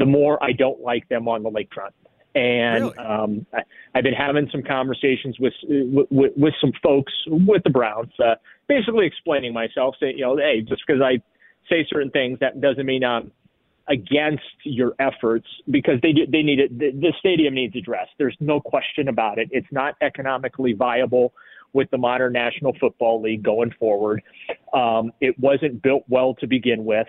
the 0.00 0.04
more 0.04 0.42
I 0.42 0.50
don't 0.50 0.80
like 0.80 1.08
them 1.08 1.28
on 1.28 1.44
the 1.44 1.50
lakefront. 1.50 1.92
And 2.34 2.86
Really? 2.86 2.98
um, 2.98 3.46
I, 3.54 3.60
I've 3.94 4.02
been 4.02 4.14
having 4.14 4.48
some 4.50 4.64
conversations 4.64 5.38
with, 5.38 5.54
with 6.10 6.32
with 6.36 6.54
some 6.60 6.72
folks 6.82 7.12
with 7.28 7.62
the 7.62 7.70
Browns, 7.70 8.12
uh, 8.18 8.34
basically 8.66 9.06
explaining 9.06 9.54
myself, 9.54 9.94
saying, 10.00 10.18
you 10.18 10.24
know, 10.24 10.36
hey, 10.36 10.60
just 10.60 10.82
because 10.84 11.00
I 11.00 11.22
say 11.70 11.86
certain 11.88 12.10
things, 12.10 12.40
that 12.40 12.60
doesn't 12.60 12.84
mean 12.84 13.04
I'm 13.04 13.30
against 13.88 14.42
your 14.64 14.94
efforts 14.98 15.46
because 15.70 16.00
they 16.02 16.12
they 16.12 16.42
need 16.42 16.58
it. 16.58 16.78
The, 16.78 16.90
the 16.90 17.12
stadium 17.18 17.54
needs 17.54 17.76
addressed. 17.76 18.10
There's 18.18 18.36
no 18.40 18.60
question 18.60 19.08
about 19.08 19.38
it. 19.38 19.48
It's 19.52 19.66
not 19.70 19.94
economically 20.02 20.72
viable 20.72 21.32
with 21.72 21.90
the 21.90 21.98
modern 21.98 22.32
National 22.32 22.74
Football 22.80 23.22
League 23.22 23.42
going 23.42 23.70
forward. 23.78 24.22
Um, 24.72 25.12
it 25.20 25.38
wasn't 25.38 25.82
built 25.82 26.04
well 26.08 26.34
to 26.40 26.46
begin 26.46 26.84
with. 26.84 27.06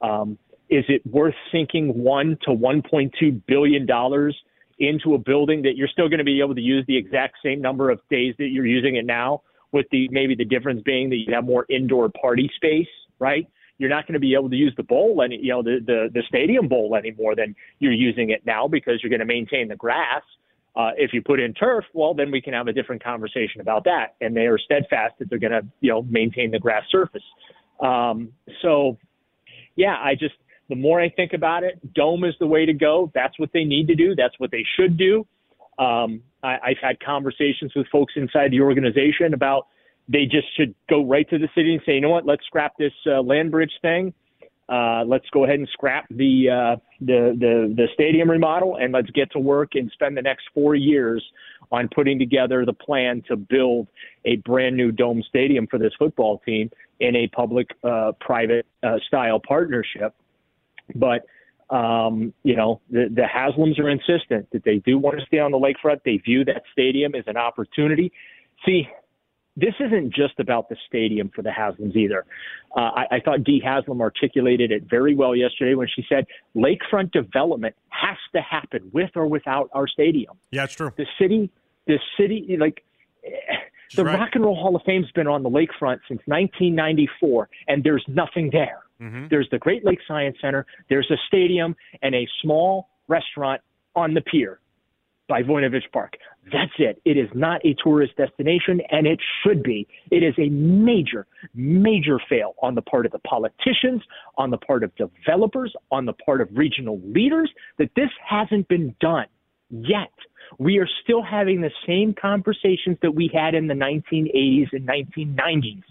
Um, 0.00 0.38
is 0.70 0.84
it 0.88 1.04
worth 1.04 1.34
sinking 1.52 2.02
one 2.02 2.38
to 2.42 2.50
1.2 2.50 3.42
billion 3.46 3.86
dollars 3.86 4.36
into 4.78 5.14
a 5.14 5.18
building 5.18 5.62
that 5.62 5.76
you're 5.76 5.88
still 5.88 6.08
going 6.08 6.18
to 6.18 6.24
be 6.24 6.40
able 6.40 6.54
to 6.54 6.60
use 6.60 6.84
the 6.86 6.96
exact 6.96 7.36
same 7.44 7.60
number 7.60 7.90
of 7.90 8.00
days 8.08 8.34
that 8.38 8.48
you're 8.48 8.66
using 8.66 8.96
it 8.96 9.04
now? 9.04 9.42
With 9.72 9.86
the 9.92 10.08
maybe 10.10 10.34
the 10.34 10.44
difference 10.44 10.82
being 10.82 11.10
that 11.10 11.16
you 11.16 11.32
have 11.32 11.44
more 11.44 11.64
indoor 11.68 12.08
party 12.08 12.50
space, 12.56 12.88
right? 13.20 13.46
You're 13.80 13.88
not 13.88 14.06
going 14.06 14.12
to 14.12 14.20
be 14.20 14.34
able 14.34 14.50
to 14.50 14.56
use 14.56 14.74
the 14.76 14.82
bowl 14.82 15.22
any, 15.22 15.38
you 15.38 15.48
know, 15.48 15.62
the, 15.62 15.78
the 15.84 16.10
the 16.12 16.22
stadium 16.28 16.68
bowl 16.68 16.94
any 16.94 17.12
more 17.12 17.34
than 17.34 17.56
you're 17.78 17.94
using 17.94 18.28
it 18.28 18.44
now 18.44 18.68
because 18.68 19.02
you're 19.02 19.08
going 19.08 19.20
to 19.20 19.32
maintain 19.38 19.68
the 19.68 19.76
grass. 19.76 20.22
Uh, 20.76 20.90
if 20.98 21.12
you 21.14 21.22
put 21.22 21.40
in 21.40 21.54
turf, 21.54 21.84
well, 21.94 22.12
then 22.12 22.30
we 22.30 22.40
can 22.40 22.52
have 22.52 22.68
a 22.68 22.72
different 22.72 23.02
conversation 23.02 23.60
about 23.60 23.84
that. 23.84 24.14
And 24.20 24.36
they 24.36 24.46
are 24.46 24.58
steadfast 24.58 25.14
that 25.18 25.30
they're 25.30 25.38
going 25.38 25.52
to, 25.52 25.66
you 25.80 25.90
know, 25.90 26.02
maintain 26.02 26.50
the 26.50 26.58
grass 26.58 26.84
surface. 26.90 27.24
Um, 27.80 28.32
so, 28.62 28.98
yeah, 29.76 29.96
I 29.98 30.14
just 30.14 30.34
the 30.68 30.76
more 30.76 31.00
I 31.00 31.08
think 31.08 31.32
about 31.32 31.64
it, 31.64 31.80
dome 31.94 32.24
is 32.24 32.34
the 32.38 32.46
way 32.46 32.64
to 32.66 32.72
go. 32.72 33.10
That's 33.14 33.36
what 33.38 33.50
they 33.52 33.64
need 33.64 33.88
to 33.88 33.94
do. 33.94 34.14
That's 34.14 34.38
what 34.38 34.50
they 34.50 34.64
should 34.76 34.96
do. 34.96 35.26
Um, 35.78 36.22
I, 36.42 36.58
I've 36.64 36.78
had 36.80 37.00
conversations 37.00 37.72
with 37.74 37.86
folks 37.88 38.12
inside 38.16 38.52
the 38.52 38.60
organization 38.60 39.34
about 39.34 39.66
they 40.12 40.24
just 40.24 40.48
should 40.56 40.74
go 40.88 40.98
right 41.14 41.28
to 41.30 41.38
the 41.38 41.48
city 41.54 41.70
and 41.74 41.82
say, 41.86 41.92
you 41.96 42.02
know 42.04 42.14
what, 42.16 42.26
let's 42.26 42.44
scrap 42.50 42.72
this 42.84 42.92
uh, 43.06 43.20
land 43.30 43.50
bridge 43.50 43.76
thing. 43.80 44.12
Uh, 44.68 45.02
let's 45.12 45.28
go 45.30 45.44
ahead 45.44 45.58
and 45.62 45.68
scrap 45.76 46.04
the, 46.10 46.34
uh, 46.48 46.76
the 47.00 47.20
the 47.44 47.74
the 47.78 47.86
stadium 47.94 48.28
remodel 48.30 48.76
and 48.80 48.92
let's 48.92 49.10
get 49.10 49.28
to 49.32 49.38
work 49.38 49.70
and 49.74 49.90
spend 49.92 50.16
the 50.16 50.26
next 50.30 50.44
four 50.54 50.74
years 50.74 51.22
on 51.72 51.88
putting 51.96 52.18
together 52.18 52.58
the 52.64 52.72
plan 52.86 53.22
to 53.28 53.34
build 53.36 53.88
a 54.24 54.36
brand 54.48 54.76
new 54.76 54.90
dome 54.92 55.22
stadium 55.28 55.66
for 55.70 55.78
this 55.78 55.92
football 55.98 56.40
team 56.46 56.70
in 57.00 57.16
a 57.16 57.26
public 57.28 57.68
uh, 57.84 58.12
private 58.20 58.66
uh, 58.82 58.98
style 59.08 59.40
partnership. 59.40 60.14
But 60.94 61.22
Um, 61.70 62.34
you 62.50 62.56
know, 62.56 62.80
the, 62.90 63.04
the 63.18 63.26
Haslams 63.36 63.78
are 63.78 63.90
insistent 63.98 64.44
that 64.50 64.64
they 64.64 64.78
do 64.88 64.98
want 64.98 65.14
to 65.20 65.24
stay 65.26 65.38
on 65.38 65.52
the 65.52 65.62
lakefront. 65.66 65.98
They 66.04 66.16
view 66.16 66.44
that 66.46 66.62
stadium 66.72 67.14
as 67.14 67.24
an 67.28 67.36
opportunity. 67.36 68.10
See, 68.66 68.88
this 69.56 69.74
isn't 69.80 70.14
just 70.14 70.38
about 70.38 70.68
the 70.68 70.76
stadium 70.86 71.30
for 71.34 71.42
the 71.42 71.50
Haslams 71.50 71.96
either. 71.96 72.24
Uh, 72.76 72.80
I, 72.80 73.06
I 73.12 73.20
thought 73.20 73.44
Dee 73.44 73.60
Haslam 73.64 74.00
articulated 74.00 74.70
it 74.70 74.84
very 74.88 75.14
well 75.14 75.34
yesterday 75.34 75.74
when 75.74 75.88
she 75.94 76.04
said 76.08 76.26
lakefront 76.56 77.12
development 77.12 77.74
has 77.88 78.16
to 78.34 78.40
happen 78.40 78.90
with 78.92 79.10
or 79.16 79.26
without 79.26 79.68
our 79.72 79.88
stadium. 79.88 80.38
Yeah, 80.50 80.64
it's 80.64 80.74
true. 80.74 80.92
The 80.96 81.06
city, 81.18 81.50
the 81.86 81.98
city, 82.18 82.56
like 82.58 82.84
the 83.96 84.04
right. 84.04 84.18
Rock 84.18 84.30
and 84.34 84.44
Roll 84.44 84.54
Hall 84.54 84.76
of 84.76 84.82
Fame's 84.86 85.10
been 85.12 85.26
on 85.26 85.42
the 85.42 85.50
lakefront 85.50 85.98
since 86.08 86.20
1994, 86.26 87.48
and 87.68 87.82
there's 87.82 88.04
nothing 88.08 88.50
there. 88.52 88.82
Mm-hmm. 89.00 89.26
There's 89.30 89.48
the 89.50 89.58
Great 89.58 89.84
Lakes 89.84 90.02
Science 90.06 90.36
Center, 90.40 90.66
there's 90.88 91.10
a 91.10 91.16
stadium, 91.26 91.74
and 92.02 92.14
a 92.14 92.26
small 92.42 92.88
restaurant 93.08 93.62
on 93.96 94.14
the 94.14 94.20
pier 94.20 94.60
by 95.30 95.42
Voinovich 95.44 95.90
Park. 95.92 96.16
That's 96.52 96.72
it. 96.78 97.00
It 97.04 97.16
is 97.16 97.28
not 97.34 97.64
a 97.64 97.74
tourist 97.82 98.16
destination, 98.16 98.80
and 98.90 99.06
it 99.06 99.20
should 99.42 99.62
be. 99.62 99.86
It 100.10 100.24
is 100.24 100.34
a 100.38 100.48
major, 100.50 101.26
major 101.54 102.18
fail 102.28 102.56
on 102.60 102.74
the 102.74 102.82
part 102.82 103.06
of 103.06 103.12
the 103.12 103.20
politicians, 103.20 104.02
on 104.36 104.50
the 104.50 104.58
part 104.58 104.82
of 104.82 104.90
developers, 104.96 105.72
on 105.92 106.04
the 106.04 106.12
part 106.12 106.40
of 106.40 106.48
regional 106.52 107.00
leaders 107.04 107.48
that 107.78 107.90
this 107.94 108.10
hasn't 108.28 108.66
been 108.66 108.94
done 109.00 109.26
yet. 109.70 110.12
We 110.58 110.78
are 110.78 110.88
still 111.04 111.22
having 111.22 111.60
the 111.60 111.70
same 111.86 112.12
conversations 112.20 112.98
that 113.02 113.14
we 113.14 113.30
had 113.32 113.54
in 113.54 113.68
the 113.68 113.74
1980s 113.74 114.72
and 114.72 114.88
1990s, 114.88 115.84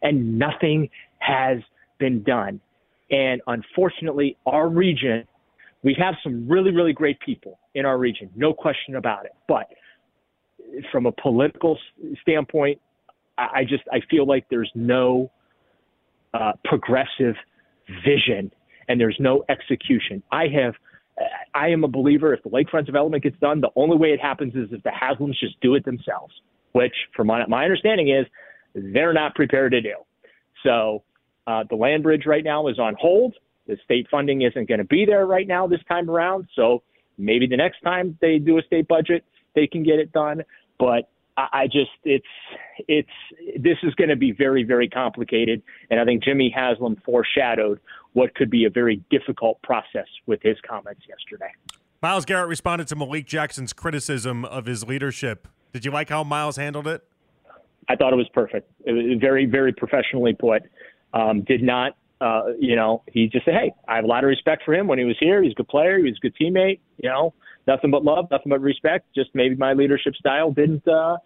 and 0.00 0.38
nothing 0.38 0.88
has 1.18 1.58
been 1.98 2.22
done. 2.22 2.60
And 3.10 3.42
unfortunately, 3.46 4.38
our 4.46 4.68
region, 4.68 5.26
we 5.82 5.94
have 5.98 6.14
some 6.22 6.48
really, 6.48 6.72
really 6.72 6.92
great 6.92 7.18
people 7.20 7.58
in 7.74 7.86
our 7.86 7.98
region, 7.98 8.30
no 8.34 8.52
question 8.52 8.96
about 8.96 9.24
it. 9.24 9.32
But 9.46 9.66
from 10.90 11.06
a 11.06 11.12
political 11.12 11.78
standpoint, 12.20 12.80
I 13.36 13.62
just 13.62 13.84
I 13.92 14.00
feel 14.10 14.26
like 14.26 14.46
there's 14.50 14.70
no 14.74 15.30
uh, 16.34 16.52
progressive 16.64 17.36
vision 18.04 18.50
and 18.88 19.00
there's 19.00 19.16
no 19.20 19.44
execution. 19.48 20.22
I 20.32 20.46
have 20.48 20.74
I 21.54 21.68
am 21.68 21.84
a 21.84 21.88
believer 21.88 22.32
if 22.32 22.42
the 22.42 22.50
lakefront 22.50 22.86
development 22.86 23.22
gets 23.22 23.38
done, 23.38 23.60
the 23.60 23.70
only 23.76 23.96
way 23.96 24.08
it 24.08 24.20
happens 24.20 24.54
is 24.54 24.68
if 24.70 24.82
the 24.82 24.90
Haslams 24.90 25.38
just 25.38 25.60
do 25.60 25.74
it 25.74 25.84
themselves, 25.84 26.32
which, 26.72 26.94
from 27.14 27.26
my, 27.26 27.44
my 27.46 27.64
understanding, 27.64 28.08
is 28.08 28.26
they're 28.74 29.12
not 29.12 29.34
prepared 29.34 29.72
to 29.72 29.80
do. 29.80 29.94
So 30.62 31.02
uh, 31.46 31.64
the 31.68 31.76
land 31.76 32.02
bridge 32.02 32.24
right 32.26 32.44
now 32.44 32.68
is 32.68 32.78
on 32.78 32.94
hold. 33.00 33.34
The 33.68 33.76
state 33.84 34.08
funding 34.10 34.42
isn't 34.42 34.68
going 34.68 34.78
to 34.78 34.84
be 34.84 35.04
there 35.04 35.24
right 35.26 35.46
now 35.46 35.68
this 35.68 35.80
time 35.88 36.10
around. 36.10 36.48
So 36.56 36.82
maybe 37.16 37.46
the 37.46 37.56
next 37.56 37.80
time 37.82 38.18
they 38.20 38.38
do 38.38 38.58
a 38.58 38.62
state 38.62 38.88
budget, 38.88 39.24
they 39.54 39.66
can 39.66 39.84
get 39.84 40.00
it 40.00 40.10
done. 40.12 40.42
But 40.78 41.08
I 41.38 41.66
just 41.66 41.90
it's 42.04 42.26
it's 42.88 43.08
this 43.56 43.76
is 43.84 43.94
going 43.94 44.10
to 44.10 44.16
be 44.16 44.32
very 44.32 44.64
very 44.64 44.88
complicated, 44.88 45.62
and 45.90 46.00
I 46.00 46.04
think 46.04 46.24
Jimmy 46.24 46.52
Haslam 46.54 46.96
foreshadowed 47.04 47.78
what 48.12 48.34
could 48.34 48.50
be 48.50 48.64
a 48.64 48.70
very 48.70 49.02
difficult 49.10 49.62
process 49.62 50.06
with 50.26 50.42
his 50.42 50.56
comments 50.68 51.02
yesterday. 51.08 51.52
Myles 52.02 52.24
Garrett 52.24 52.48
responded 52.48 52.88
to 52.88 52.96
Malik 52.96 53.26
Jackson's 53.26 53.72
criticism 53.72 54.44
of 54.44 54.66
his 54.66 54.84
leadership. 54.84 55.46
Did 55.72 55.84
you 55.84 55.90
like 55.90 56.08
how 56.08 56.24
Myles 56.24 56.56
handled 56.56 56.88
it? 56.88 57.04
I 57.88 57.94
thought 57.94 58.12
it 58.12 58.16
was 58.16 58.28
perfect. 58.34 58.70
It 58.84 58.92
was 58.92 59.18
very 59.20 59.46
very 59.46 59.72
professionally 59.72 60.34
put. 60.34 60.62
Um, 61.14 61.42
did 61.42 61.62
not 61.62 61.96
uh, 62.20 62.42
you 62.58 62.74
know, 62.74 63.02
he 63.12 63.28
just 63.28 63.44
said, 63.44 63.54
"Hey, 63.54 63.72
I 63.86 63.96
have 63.96 64.04
a 64.04 64.08
lot 64.08 64.24
of 64.24 64.28
respect 64.28 64.62
for 64.64 64.74
him 64.74 64.86
when 64.86 64.98
he 64.98 65.04
was 65.04 65.16
here. 65.20 65.42
He's 65.42 65.52
a 65.52 65.54
good 65.54 65.68
player. 65.68 65.98
He 65.98 66.04
was 66.04 66.16
a 66.16 66.20
good 66.20 66.34
teammate. 66.40 66.80
You 66.96 67.08
know, 67.10 67.34
nothing 67.66 67.90
but 67.90 68.04
love, 68.04 68.26
nothing 68.30 68.50
but 68.50 68.60
respect. 68.60 69.06
Just 69.14 69.30
maybe 69.34 69.54
my 69.54 69.72
leadership 69.72 70.14
style 70.16 70.50
didn't, 70.50 70.86
uh, 70.88 71.18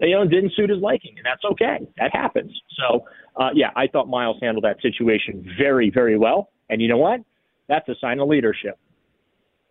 you 0.00 0.16
know, 0.16 0.26
didn't 0.26 0.52
suit 0.54 0.70
his 0.70 0.80
liking, 0.80 1.14
and 1.16 1.24
that's 1.24 1.44
okay. 1.52 1.86
That 1.98 2.10
happens. 2.12 2.52
So, 2.78 3.04
uh, 3.36 3.50
yeah, 3.54 3.70
I 3.76 3.86
thought 3.86 4.08
Myles 4.08 4.38
handled 4.42 4.64
that 4.64 4.80
situation 4.82 5.46
very, 5.58 5.90
very 5.90 6.18
well. 6.18 6.50
And 6.68 6.80
you 6.80 6.88
know 6.88 6.98
what? 6.98 7.20
That's 7.68 7.88
a 7.88 7.94
sign 8.00 8.18
of 8.18 8.28
leadership. 8.28 8.78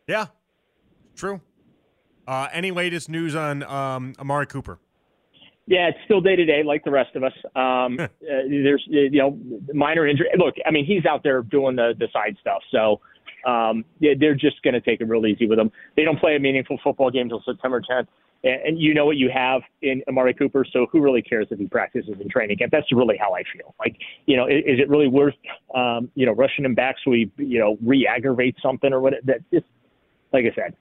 Yeah, 0.08 0.28
true. 1.16 1.42
Uh, 2.28 2.48
any 2.54 2.72
latest 2.72 3.10
news 3.10 3.36
on 3.36 3.64
um, 3.64 4.14
Amari 4.20 4.46
Cooper? 4.46 4.80
Yeah, 5.70 5.90
it's 5.90 6.00
still 6.06 6.20
day 6.20 6.36
to 6.36 6.46
day, 6.46 6.64
like 6.64 6.84
the 6.84 6.90
rest 6.90 7.16
of 7.16 7.24
us. 7.24 7.34
Um, 7.56 8.00
uh, 8.00 8.08
there's 8.24 8.84
you 8.88 9.12
know 9.12 9.38
minor 9.72 10.08
injury. 10.08 10.28
Look, 10.36 10.56
I 10.66 10.72
mean 10.72 10.84
he's 10.84 11.06
out 11.06 11.22
there 11.24 11.44
doing 11.44 11.76
the 11.76 11.94
the 11.98 12.08
side 12.12 12.38
stuff, 12.42 12.64
so 12.72 13.00
um, 13.46 13.86
yeah, 14.00 14.14
they're 14.20 14.34
just 14.34 14.62
going 14.64 14.74
to 14.74 14.82
take 14.82 15.00
it 15.00 15.08
real 15.08 15.28
easy 15.28 15.46
with 15.46 15.60
him. 15.60 15.72
They 15.96 16.04
don't 16.04 16.20
play 16.20 16.36
a 16.36 16.40
meaningful 16.40 16.80
football 16.84 17.12
game 17.12 17.24
until 17.24 17.44
September 17.46 17.82
10th, 17.82 18.08
and, 18.44 18.62
and 18.64 18.80
you 18.80 18.96
know 18.96 19.06
what 19.06 19.18
you 19.18 19.30
have 19.32 19.62
in 19.84 20.02
Amari 20.10 20.34
Cooper. 20.34 20.66
So 20.74 20.88
who 20.92 21.02
really 21.02 21.22
cares 21.22 21.46
if 21.52 21.60
he 21.60 21.68
practices 21.68 22.16
in 22.20 22.30
training 22.30 22.58
camp? 22.58 22.72
That's 22.72 22.92
really 22.92 23.18
how 23.18 23.36
I 23.36 23.44
feel. 23.54 23.76
Like 23.80 23.96
you 24.26 24.38
know, 24.38 24.48
is, 24.48 24.64
is 24.66 24.80
it 24.80 24.90
really 24.90 25.08
worth 25.08 25.36
um, 25.76 26.10
you 26.16 26.26
know 26.26 26.32
rushing 26.32 26.66
him 26.66 26.74
back 26.74 26.96
so 27.06 27.12
he 27.12 27.32
you 27.38 27.60
know 27.60 27.78
re-aggravate 27.86 28.56
something 28.60 28.92
or 28.92 29.02
what? 29.02 29.14
That 29.24 29.40
just 29.54 29.68
like 30.34 30.46
I 30.46 30.56
said, 30.56 30.76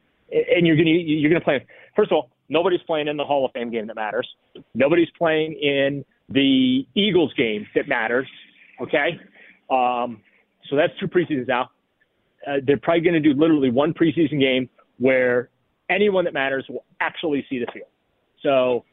and 0.57 0.66
you're 0.66 0.76
gonna 0.76 0.90
you're 0.90 1.30
gonna 1.30 1.45
play. 1.45 1.66
First 1.95 2.11
of 2.11 2.16
all, 2.16 2.30
nobody's 2.49 2.81
playing 2.87 3.09
in 3.09 3.17
the 3.17 3.25
Hall 3.25 3.45
of 3.45 3.52
Fame 3.52 3.71
game 3.71 3.87
that 3.87 3.97
matters. 3.97 4.28
Nobody's 4.75 5.09
playing 5.17 5.52
in 5.55 6.05
the 6.28 6.87
Eagles 6.95 7.33
game 7.35 7.67
that 7.75 7.88
matters. 7.88 8.28
Okay, 8.81 9.19
um, 9.71 10.21
so 10.69 10.76
that's 10.76 10.93
two 11.00 11.09
preseasons 11.09 11.49
now. 11.49 11.71
Uh, 12.47 12.57
they're 12.64 12.78
probably 12.78 13.00
going 13.00 13.21
to 13.21 13.21
do 13.21 13.38
literally 13.38 13.71
one 13.71 13.93
preseason 13.93 14.40
game 14.40 14.69
where 14.99 15.50
anyone 15.90 16.25
that 16.25 16.35
matters 16.35 16.64
will 16.69 16.85
actually 17.00 17.45
see 17.50 17.59
the 17.59 17.67
field. 17.73 17.88
So, 18.43 18.85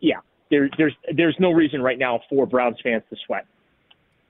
yeah, 0.00 0.16
there, 0.50 0.68
there's 0.76 0.94
there's 1.16 1.36
no 1.38 1.52
reason 1.52 1.80
right 1.80 1.98
now 1.98 2.20
for 2.28 2.46
Browns 2.46 2.76
fans 2.82 3.02
to 3.10 3.16
sweat. 3.26 3.46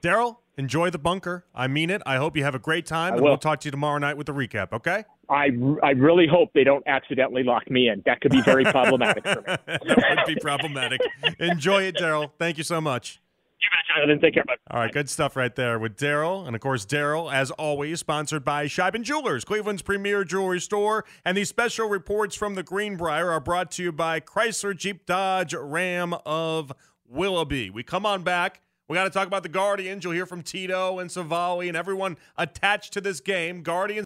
Daryl, 0.01 0.37
enjoy 0.57 0.89
the 0.89 0.99
bunker. 0.99 1.45
I 1.53 1.67
mean 1.67 1.89
it. 1.89 2.01
I 2.05 2.17
hope 2.17 2.37
you 2.37 2.43
have 2.43 2.55
a 2.55 2.59
great 2.59 2.85
time, 2.85 3.15
and 3.15 3.23
we'll 3.23 3.37
talk 3.37 3.59
to 3.61 3.67
you 3.67 3.71
tomorrow 3.71 3.97
night 3.97 4.15
with 4.15 4.27
the 4.27 4.33
recap. 4.33 4.71
Okay? 4.71 5.03
I, 5.29 5.49
I 5.83 5.91
really 5.91 6.27
hope 6.27 6.51
they 6.53 6.63
don't 6.63 6.85
accidentally 6.87 7.43
lock 7.43 7.69
me 7.69 7.89
in. 7.89 8.01
That 8.05 8.21
could 8.21 8.31
be 8.31 8.41
very 8.41 8.63
problematic 8.63 9.27
for 9.27 9.41
me. 9.41 9.43
that 9.65 10.23
would 10.25 10.35
be 10.35 10.39
problematic. 10.39 11.01
Enjoy 11.39 11.83
it, 11.83 11.95
Daryl. 11.95 12.31
Thank 12.39 12.57
you 12.57 12.63
so 12.63 12.79
much. 12.79 13.19
You 13.59 13.69
bet, 13.71 13.95
Jonathan. 13.95 14.21
Take 14.21 14.35
care, 14.35 14.43
bud. 14.45 14.57
All 14.69 14.79
right, 14.79 14.93
good 14.93 15.09
stuff 15.09 15.35
right 15.35 15.53
there 15.55 15.79
with 15.79 15.97
Daryl. 15.97 16.45
And 16.45 16.55
of 16.55 16.61
course, 16.61 16.85
Daryl, 16.85 17.33
as 17.33 17.49
always, 17.51 17.99
sponsored 17.99 18.45
by 18.45 18.65
Sheiban 18.65 19.01
Jewelers, 19.01 19.43
Cleveland's 19.43 19.81
premier 19.81 20.23
jewelry 20.23 20.61
store. 20.61 21.05
And 21.25 21.35
these 21.35 21.49
special 21.49 21.89
reports 21.89 22.35
from 22.35 22.53
the 22.53 22.63
Greenbrier 22.63 23.31
are 23.31 23.39
brought 23.39 23.71
to 23.71 23.83
you 23.83 23.91
by 23.91 24.19
Chrysler 24.19 24.77
Jeep 24.77 25.07
Dodge 25.07 25.55
Ram 25.55 26.13
of 26.25 26.71
Willoughby. 27.09 27.71
We 27.71 27.81
come 27.81 28.05
on 28.05 28.21
back. 28.21 28.61
We 28.87 28.95
got 28.95 29.03
to 29.03 29.09
talk 29.09 29.27
about 29.27 29.43
the 29.43 29.49
Guardians. 29.49 30.03
You'll 30.03 30.13
hear 30.13 30.25
from 30.25 30.43
Tito 30.43 30.99
and 30.99 31.09
Savali 31.09 31.67
and 31.67 31.75
everyone 31.75 32.17
attached 32.37 32.93
to 32.93 33.01
this 33.01 33.19
game. 33.19 33.63
Guardians. 33.63 34.05